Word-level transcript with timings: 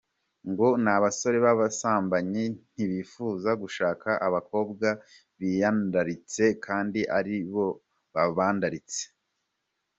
Ngo 0.49 0.67
n’abasore 0.83 1.37
b’abasambanyi 1.45 2.43
ntibifuza 2.73 3.49
gushaka 3.61 4.09
abakobwa 4.27 4.87
biyandaritse 5.39 6.43
kandi 6.65 6.99
ari 7.17 7.35
bo 7.53 7.67
babandaritse. 8.13 9.03